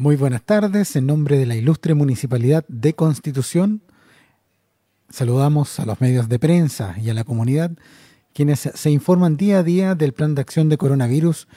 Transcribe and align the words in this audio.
Muy 0.00 0.16
buenas 0.16 0.42
tardes. 0.42 0.96
En 0.96 1.04
nombre 1.04 1.36
de 1.36 1.44
la 1.44 1.56
ilustre 1.56 1.92
Municipalidad 1.92 2.64
de 2.68 2.94
Constitución, 2.94 3.82
saludamos 5.10 5.78
a 5.78 5.84
los 5.84 6.00
medios 6.00 6.26
de 6.30 6.38
prensa 6.38 6.96
y 6.98 7.10
a 7.10 7.14
la 7.14 7.22
comunidad 7.22 7.72
quienes 8.32 8.60
se 8.60 8.90
informan 8.90 9.36
día 9.36 9.58
a 9.58 9.62
día 9.62 9.94
del 9.94 10.14
plan 10.14 10.34
de 10.34 10.40
acción 10.40 10.70
de 10.70 10.78
coronavirus 10.78 11.48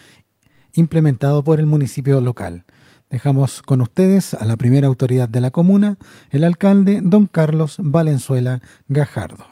implementado 0.73 1.41
por 1.45 1.61
el 1.61 1.67
municipio 1.67 2.19
local. 2.19 2.65
Dejamos 3.09 3.61
con 3.61 3.79
ustedes 3.79 4.33
a 4.33 4.43
la 4.43 4.57
primera 4.57 4.87
autoridad 4.87 5.29
de 5.29 5.39
la 5.39 5.51
comuna, 5.51 5.97
el 6.29 6.43
alcalde 6.43 6.99
don 7.01 7.27
Carlos 7.27 7.77
Valenzuela 7.79 8.59
Gajardo. 8.89 9.47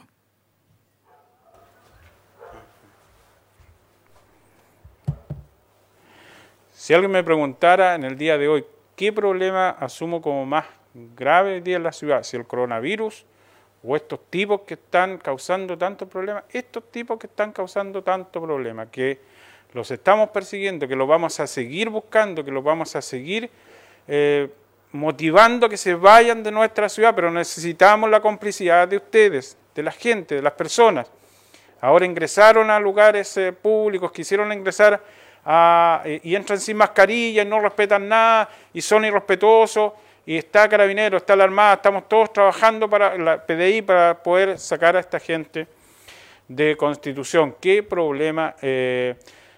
Si 6.73 6.93
alguien 6.93 7.11
me 7.11 7.23
preguntara 7.23 7.95
en 7.95 8.03
el 8.03 8.17
día 8.17 8.37
de 8.37 8.49
hoy 8.49 8.65
qué 8.95 9.11
problema 9.11 9.69
asumo 9.71 10.21
como 10.21 10.45
más 10.45 10.65
grave 11.15 11.61
día 11.61 11.77
en 11.77 11.83
la 11.83 11.91
ciudad, 11.91 12.23
si 12.23 12.37
el 12.37 12.45
coronavirus 12.45 13.25
o 13.83 13.95
estos 13.95 14.19
tipos 14.29 14.61
que 14.61 14.75
están 14.75 15.17
causando 15.17 15.77
tantos 15.77 16.07
problemas, 16.07 16.43
estos 16.51 16.91
tipos 16.91 17.17
que 17.17 17.27
están 17.27 17.51
causando 17.51 18.03
tanto 18.03 18.41
problema, 18.41 18.89
que 18.91 19.19
los 19.73 19.89
estamos 19.89 20.29
persiguiendo, 20.29 20.87
que 20.87 20.95
los 20.95 21.07
vamos 21.07 21.39
a 21.39 21.47
seguir 21.47 21.89
buscando, 21.89 22.43
que 22.43 22.51
los 22.51 22.63
vamos 22.63 22.95
a 22.95 23.01
seguir 23.01 23.49
eh, 24.07 24.49
motivando 24.91 25.69
que 25.69 25.77
se 25.77 25.95
vayan 25.95 26.43
de 26.43 26.51
nuestra 26.51 26.89
ciudad, 26.89 27.15
pero 27.15 27.31
necesitamos 27.31 28.09
la 28.09 28.21
complicidad 28.21 28.87
de 28.87 28.97
ustedes, 28.97 29.57
de 29.73 29.83
la 29.83 29.91
gente, 29.91 30.35
de 30.35 30.41
las 30.41 30.53
personas. 30.53 31.09
Ahora 31.79 32.05
ingresaron 32.05 32.69
a 32.69 32.79
lugares 32.79 33.35
eh, 33.37 33.53
públicos, 33.53 34.11
quisieron 34.11 34.51
ingresar 34.51 35.01
eh, 35.45 36.19
y 36.23 36.35
entran 36.35 36.59
sin 36.59 36.77
mascarilla 36.77 37.41
y 37.41 37.45
no 37.45 37.59
respetan 37.59 38.07
nada 38.07 38.49
y 38.73 38.81
son 38.81 39.05
irrespetuosos 39.05 39.93
y 40.25 40.37
está 40.37 40.69
Carabinero, 40.69 41.17
está 41.17 41.35
la 41.35 41.45
Armada, 41.45 41.73
estamos 41.75 42.07
todos 42.07 42.31
trabajando 42.31 42.89
para 42.89 43.17
la 43.17 43.43
PDI 43.43 43.81
para 43.81 44.21
poder 44.21 44.59
sacar 44.59 44.95
a 44.95 44.99
esta 44.99 45.19
gente 45.19 45.67
de 46.47 46.77
Constitución. 46.77 47.55
¿Qué 47.59 47.81
problema 47.81 48.55
eh, 48.61 49.15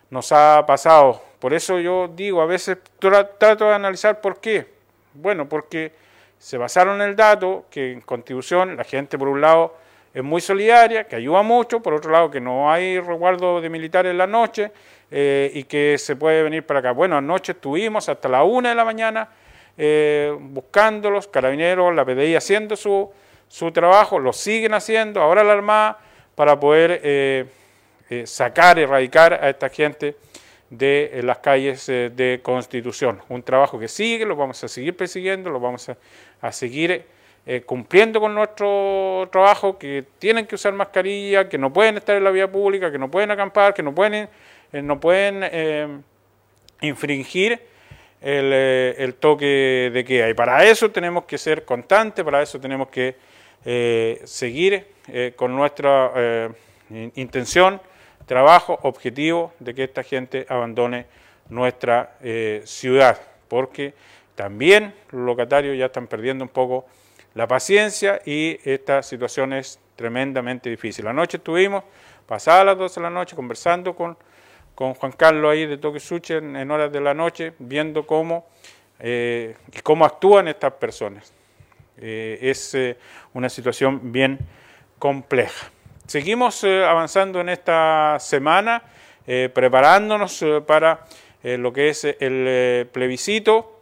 nos 0.09 0.31
ha 0.31 0.63
pasado? 0.65 1.21
Por 1.39 1.53
eso 1.53 1.79
yo 1.79 2.07
digo, 2.07 2.41
a 2.41 2.45
veces 2.45 2.77
trato 2.99 3.65
de 3.65 3.73
analizar 3.73 4.21
por 4.21 4.39
qué. 4.39 4.65
Bueno, 5.13 5.49
porque 5.49 5.91
se 6.39 6.57
basaron 6.57 7.01
en 7.01 7.09
el 7.09 7.15
dato 7.15 7.65
que 7.69 7.91
en 7.91 8.01
Constitución 8.01 8.77
la 8.77 8.83
gente, 8.83 9.17
por 9.17 9.27
un 9.27 9.41
lado, 9.41 9.75
es 10.13 10.23
muy 10.23 10.41
solidaria, 10.41 11.05
que 11.05 11.15
ayuda 11.15 11.41
mucho, 11.41 11.81
por 11.81 11.93
otro 11.93 12.11
lado, 12.11 12.29
que 12.29 12.39
no 12.39 12.71
hay 12.71 12.99
resguardo 12.99 13.59
de 13.61 13.69
militares 13.69 14.11
en 14.11 14.17
la 14.17 14.27
noche 14.27 14.71
eh, 15.09 15.51
y 15.53 15.63
que 15.63 15.97
se 15.97 16.15
puede 16.15 16.43
venir 16.43 16.65
para 16.65 16.79
acá. 16.79 16.91
Bueno, 16.91 17.17
anoche 17.17 17.53
estuvimos 17.53 18.09
hasta 18.09 18.29
la 18.29 18.43
una 18.43 18.69
de 18.69 18.75
la 18.75 18.85
mañana 18.85 19.29
eh, 19.75 20.35
buscándolos, 20.39 21.27
carabineros, 21.27 21.95
la 21.95 22.05
PDI 22.05 22.35
haciendo 22.35 22.75
su, 22.75 23.11
su, 23.47 23.71
trabajo, 23.71 24.19
lo 24.19 24.31
siguen 24.31 24.75
haciendo, 24.75 25.19
ahora 25.19 25.43
la 25.43 25.53
Armada, 25.53 25.97
para 26.35 26.59
poder 26.59 27.01
eh, 27.03 27.45
eh, 28.11 28.27
sacar, 28.27 28.77
erradicar 28.77 29.33
a 29.33 29.49
esta 29.49 29.69
gente 29.69 30.15
de 30.69 31.21
las 31.23 31.39
calles 31.39 31.85
de 31.87 32.39
Constitución. 32.43 33.19
Un 33.29 33.41
trabajo 33.41 33.79
que 33.79 33.87
sigue, 33.87 34.25
lo 34.25 34.35
vamos 34.35 34.63
a 34.63 34.67
seguir 34.67 34.95
persiguiendo, 34.95 35.49
lo 35.49 35.59
vamos 35.59 35.89
a, 36.41 36.51
seguir 36.51 37.05
cumpliendo 37.65 38.21
con 38.21 38.33
nuestro 38.33 39.27
trabajo, 39.31 39.77
que 39.77 40.05
tienen 40.17 40.45
que 40.45 40.55
usar 40.55 40.73
mascarilla, 40.73 41.49
que 41.49 41.57
no 41.57 41.73
pueden 41.73 41.97
estar 41.97 42.15
en 42.15 42.23
la 42.23 42.31
vía 42.31 42.49
pública, 42.49 42.91
que 42.91 42.97
no 42.97 43.11
pueden 43.11 43.31
acampar, 43.31 43.73
que 43.73 43.83
no 43.83 43.93
pueden, 43.93 44.29
no 44.71 44.99
pueden 44.99 46.03
infringir 46.81 47.59
eh, 48.25 48.95
el, 48.99 49.15
toque 49.15 49.91
de 49.93 50.05
queda. 50.05 50.29
Y 50.29 50.33
para 50.33 50.63
eso 50.63 50.89
tenemos 50.91 51.25
que 51.25 51.37
ser 51.37 51.65
constantes, 51.65 52.23
para 52.23 52.41
eso 52.41 52.57
tenemos 52.57 52.87
que 52.87 53.17
eh, 53.65 54.21
seguir 54.23 54.87
eh, 55.09 55.33
con 55.35 55.53
nuestra 55.53 56.49
intención, 57.15 57.81
trabajo, 58.25 58.79
objetivo 58.83 59.51
de 59.59 59.73
que 59.73 59.83
esta 59.83 60.03
gente 60.03 60.45
abandone 60.47 61.05
nuestra 61.49 62.15
ciudad, 62.63 63.19
porque 63.47 63.93
también 64.35 64.93
los 65.11 65.25
locatarios 65.25 65.77
ya 65.77 65.87
están 65.87 66.07
perdiendo 66.07 66.45
un 66.45 66.49
poco 66.49 66.85
la 67.35 67.47
paciencia 67.47 68.21
y 68.25 68.59
esta 68.63 69.03
situación 69.03 69.53
es 69.53 69.79
tremendamente 69.95 70.69
difícil. 70.69 71.07
Anoche 71.07 71.37
estuvimos, 71.37 71.83
pasadas 72.25 72.65
las 72.65 72.77
12 72.77 72.99
de 72.99 73.03
la 73.03 73.09
noche, 73.09 73.35
conversando 73.35 73.95
con 73.95 74.17
con 74.75 74.93
Juan 74.95 75.11
Carlos 75.11 75.51
ahí 75.51 75.65
de 75.65 75.77
Toque 75.77 75.99
en, 76.29 76.55
en, 76.55 76.71
horas 76.71 76.91
de 76.91 77.01
la 77.01 77.13
noche, 77.13 77.53
viendo 77.59 78.05
cómo, 78.07 78.47
eh, 78.99 79.55
cómo 79.83 80.05
actúan 80.05 80.47
estas 80.47 80.73
personas. 80.73 81.31
Eh, 81.97 82.39
es 82.41 82.73
eh, 82.73 82.97
una 83.33 83.49
situación 83.49 84.11
bien 84.11 84.39
compleja. 84.97 85.69
Seguimos 86.07 86.63
avanzando 86.63 87.39
en 87.39 87.49
esta 87.49 88.17
semana, 88.19 88.83
preparándonos 89.25 90.43
para 90.67 91.05
lo 91.43 91.71
que 91.71 91.87
es 91.87 92.03
el 92.03 92.87
plebiscito 92.91 93.79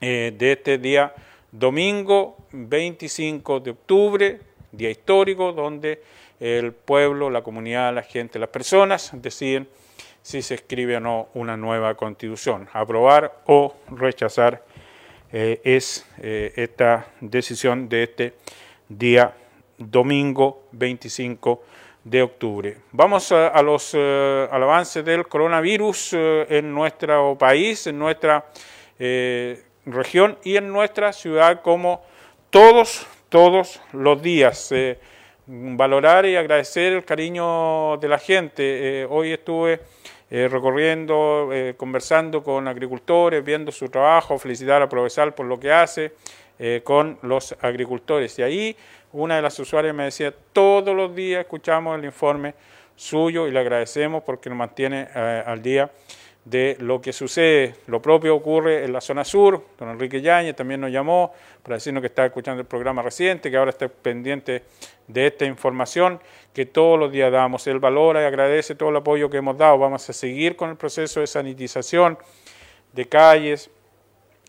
de 0.00 0.52
este 0.52 0.78
día 0.78 1.12
domingo 1.52 2.38
25 2.52 3.60
de 3.60 3.70
octubre, 3.70 4.40
día 4.72 4.90
histórico, 4.90 5.52
donde 5.52 6.02
el 6.40 6.72
pueblo, 6.72 7.30
la 7.30 7.42
comunidad, 7.42 7.94
la 7.94 8.02
gente, 8.02 8.38
las 8.38 8.48
personas 8.48 9.10
deciden 9.12 9.68
si 10.22 10.40
se 10.40 10.54
escribe 10.54 10.96
o 10.96 11.00
no 11.00 11.28
una 11.34 11.56
nueva 11.56 11.94
constitución. 11.94 12.68
Aprobar 12.72 13.42
o 13.46 13.74
rechazar 13.90 14.64
eh, 15.30 15.60
es 15.62 16.06
eh, 16.18 16.52
esta 16.56 17.06
decisión 17.20 17.88
de 17.88 18.02
este 18.04 18.34
día 18.88 19.34
domingo 19.76 20.64
25 20.72 21.62
de 22.04 22.22
octubre. 22.22 22.76
Vamos 22.92 23.30
a, 23.30 23.62
los, 23.62 23.92
eh, 23.94 24.48
al 24.50 24.62
avance 24.62 25.02
del 25.02 25.28
coronavirus 25.28 26.14
en 26.14 26.72
nuestro 26.72 27.36
país, 27.38 27.86
en 27.86 27.98
nuestra 27.98 28.46
región 29.86 30.38
y 30.44 30.56
en 30.56 30.68
nuestra 30.72 31.12
ciudad 31.12 31.62
como 31.62 32.02
todos, 32.50 33.06
todos 33.28 33.80
los 33.92 34.22
días. 34.22 34.72
valorar 35.46 36.24
y 36.26 36.36
agradecer 36.36 36.92
el 36.92 37.04
cariño 37.04 37.96
de 37.98 38.08
la 38.08 38.18
gente. 38.18 39.06
hoy 39.10 39.32
estuve 39.32 39.80
eh, 40.34 40.48
recorriendo, 40.48 41.50
eh, 41.52 41.74
conversando 41.76 42.42
con 42.42 42.66
agricultores, 42.66 43.44
viendo 43.44 43.70
su 43.70 43.90
trabajo, 43.90 44.38
felicitar 44.38 44.80
a 44.80 44.88
Provesal 44.88 45.34
por 45.34 45.44
lo 45.44 45.60
que 45.60 45.70
hace 45.70 46.14
eh, 46.58 46.80
con 46.82 47.18
los 47.20 47.54
agricultores. 47.60 48.38
Y 48.38 48.42
ahí 48.42 48.76
una 49.12 49.36
de 49.36 49.42
las 49.42 49.58
usuarias 49.58 49.94
me 49.94 50.04
decía, 50.04 50.32
todos 50.54 50.96
los 50.96 51.14
días 51.14 51.40
escuchamos 51.40 51.98
el 51.98 52.06
informe 52.06 52.54
suyo 52.96 53.46
y 53.46 53.50
le 53.50 53.60
agradecemos 53.60 54.22
porque 54.22 54.48
nos 54.48 54.56
mantiene 54.56 55.02
al 55.02 55.60
día 55.60 55.90
de 56.44 56.76
lo 56.80 57.00
que 57.00 57.12
sucede. 57.12 57.76
Lo 57.86 58.02
propio 58.02 58.34
ocurre 58.34 58.84
en 58.84 58.92
la 58.92 59.00
zona 59.00 59.24
sur. 59.24 59.64
Don 59.78 59.90
Enrique 59.90 60.20
Yáñez 60.20 60.56
también 60.56 60.80
nos 60.80 60.90
llamó 60.90 61.32
para 61.62 61.76
decirnos 61.76 62.00
que 62.00 62.08
está 62.08 62.26
escuchando 62.26 62.60
el 62.60 62.66
programa 62.66 63.02
reciente, 63.02 63.50
que 63.50 63.56
ahora 63.56 63.70
está 63.70 63.88
pendiente 63.88 64.64
de 65.06 65.26
esta 65.26 65.44
información 65.44 66.20
que 66.52 66.66
todos 66.66 66.98
los 66.98 67.12
días 67.12 67.30
damos. 67.30 67.66
Él 67.66 67.78
valora 67.78 68.22
y 68.22 68.24
agradece 68.24 68.74
todo 68.74 68.90
el 68.90 68.96
apoyo 68.96 69.30
que 69.30 69.36
hemos 69.36 69.56
dado. 69.56 69.78
Vamos 69.78 70.08
a 70.08 70.12
seguir 70.12 70.56
con 70.56 70.70
el 70.70 70.76
proceso 70.76 71.20
de 71.20 71.26
sanitización 71.26 72.18
de 72.92 73.08
calles 73.08 73.70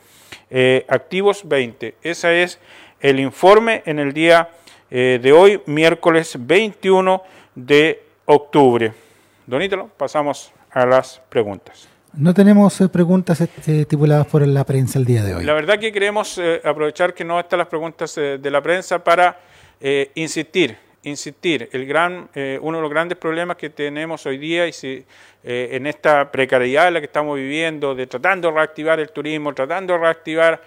eh, 0.49 0.85
activos 0.87 1.47
20. 1.47 1.95
Ese 2.01 2.41
es 2.41 2.59
el 2.99 3.19
informe 3.19 3.83
en 3.85 3.99
el 3.99 4.13
día 4.13 4.49
eh, 4.89 5.19
de 5.21 5.31
hoy, 5.31 5.61
miércoles 5.67 6.35
21 6.39 7.21
de 7.53 8.01
octubre. 8.25 8.91
Don 9.45 9.89
pasamos 9.97 10.51
a 10.71 10.85
las 10.85 11.21
preguntas. 11.29 11.87
No 12.13 12.33
tenemos 12.33 12.81
eh, 12.81 12.89
preguntas 12.89 13.39
estipuladas 13.41 14.27
por 14.27 14.45
la 14.47 14.63
prensa 14.65 14.99
el 14.99 15.05
día 15.05 15.23
de 15.23 15.35
hoy. 15.35 15.45
La 15.45 15.53
verdad 15.53 15.79
que 15.79 15.91
queremos 15.91 16.39
aprovechar 16.63 17.13
que 17.13 17.23
no 17.23 17.39
están 17.39 17.59
las 17.59 17.67
preguntas 17.67 18.15
de 18.15 18.51
la 18.51 18.61
prensa 18.61 19.03
para 19.03 19.39
insistir 20.15 20.77
insistir, 21.03 21.69
el 21.71 21.85
gran, 21.85 22.29
eh, 22.35 22.59
uno 22.61 22.77
de 22.77 22.81
los 22.81 22.91
grandes 22.91 23.17
problemas 23.17 23.57
que 23.57 23.69
tenemos 23.69 24.25
hoy 24.25 24.37
día 24.37 24.67
y 24.67 24.73
si, 24.73 25.05
eh, 25.43 25.69
en 25.71 25.87
esta 25.87 26.31
precariedad 26.31 26.87
en 26.87 26.95
la 26.95 26.99
que 26.99 27.05
estamos 27.05 27.37
viviendo, 27.37 27.95
de 27.95 28.07
tratando 28.07 28.49
de 28.49 28.55
reactivar 28.55 28.99
el 28.99 29.11
turismo, 29.11 29.53
tratando 29.53 29.93
de 29.93 29.99
reactivar 29.99 30.61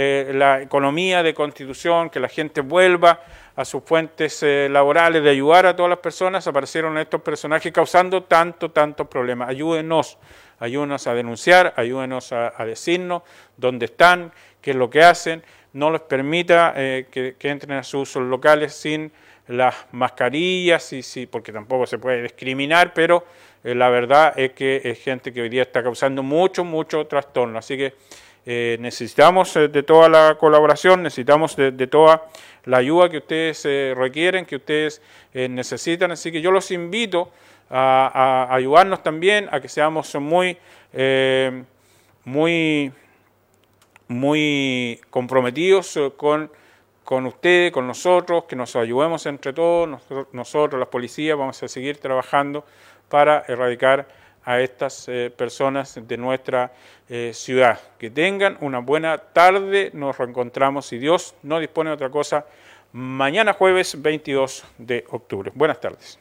eh, 0.00 0.32
la 0.34 0.62
economía 0.62 1.22
de 1.22 1.34
constitución, 1.34 2.10
que 2.10 2.20
la 2.20 2.28
gente 2.28 2.60
vuelva 2.60 3.20
a 3.56 3.64
sus 3.64 3.82
fuentes 3.82 4.44
laborales, 4.70 5.24
de 5.24 5.30
ayudar 5.30 5.66
a 5.66 5.74
todas 5.74 5.90
las 5.90 5.98
personas, 5.98 6.46
aparecieron 6.46 6.96
estos 6.98 7.20
personajes 7.22 7.72
causando 7.72 8.22
tanto, 8.22 8.70
tantos 8.70 9.08
problemas. 9.08 9.48
Ayúdenos, 9.48 10.18
ayúdenos 10.60 11.08
a 11.08 11.14
denunciar, 11.14 11.74
ayúdenos 11.76 12.32
a, 12.32 12.52
decirnos 12.64 13.22
dónde 13.56 13.86
están, 13.86 14.32
qué 14.60 14.70
es 14.70 14.76
lo 14.76 14.88
que 14.88 15.02
hacen, 15.02 15.42
no 15.72 15.90
les 15.90 16.02
permita 16.02 16.72
que, 16.76 17.34
que 17.36 17.48
entren 17.48 17.78
a 17.78 17.82
sus 17.82 18.14
locales 18.14 18.74
sin 18.74 19.10
las 19.48 19.74
mascarillas, 19.90 20.92
y 20.92 21.02
sí, 21.02 21.26
porque 21.26 21.52
tampoco 21.52 21.86
se 21.86 21.98
puede 21.98 22.22
discriminar, 22.22 22.92
pero 22.94 23.24
eh, 23.64 23.74
la 23.74 23.88
verdad 23.88 24.38
es 24.38 24.52
que 24.52 24.80
es 24.84 24.98
gente 25.00 25.32
que 25.32 25.42
hoy 25.42 25.48
día 25.48 25.62
está 25.62 25.82
causando 25.82 26.22
mucho, 26.22 26.64
mucho 26.64 27.06
trastorno. 27.06 27.58
Así 27.58 27.76
que 27.76 27.94
eh, 28.50 28.78
necesitamos 28.80 29.54
eh, 29.56 29.68
de 29.68 29.82
toda 29.82 30.08
la 30.08 30.38
colaboración, 30.38 31.02
necesitamos 31.02 31.54
de, 31.54 31.86
toda 31.86 32.22
la 32.64 32.78
ayuda 32.78 33.10
que 33.10 33.18
ustedes 33.18 33.62
requieren, 33.94 34.46
que 34.46 34.56
ustedes 34.56 35.02
necesitan. 35.34 36.12
Así 36.12 36.32
que 36.32 36.40
yo 36.40 36.50
los 36.50 36.70
invito 36.70 37.30
a, 37.68 38.46
a, 38.48 38.54
ayudarnos 38.54 39.02
también, 39.02 39.48
a 39.52 39.60
que 39.60 39.68
seamos 39.68 40.14
muy, 40.14 40.56
muy, 42.24 42.92
muy 44.08 45.00
comprometidos 45.10 45.98
con 46.16 46.50
con 47.08 47.24
ustedes, 47.24 47.72
con 47.72 47.86
nosotros, 47.86 48.44
que 48.44 48.54
nos 48.54 48.76
ayudemos 48.76 49.24
entre 49.24 49.54
todos, 49.54 49.88
nosotros, 50.32 50.78
las 50.78 50.90
policías, 50.90 51.38
vamos 51.38 51.62
a 51.62 51.66
seguir 51.66 51.96
trabajando 51.96 52.66
para 53.08 53.44
erradicar 53.48 54.06
a 54.44 54.60
estas 54.60 55.08
eh, 55.08 55.32
personas 55.34 56.00
de 56.06 56.16
nuestra 56.16 56.72
eh, 57.08 57.32
ciudad. 57.34 57.80
Que 57.98 58.10
tengan 58.10 58.56
una 58.60 58.78
buena 58.78 59.18
tarde, 59.18 59.90
nos 59.92 60.16
reencontramos, 60.16 60.86
si 60.86 60.98
Dios 60.98 61.34
no 61.42 61.58
dispone 61.58 61.90
de 61.90 61.94
otra 61.94 62.10
cosa, 62.10 62.46
mañana 62.92 63.52
jueves 63.52 64.00
22 64.00 64.64
de 64.78 65.04
octubre. 65.10 65.52
Buenas 65.54 65.80
tardes. 65.80 66.18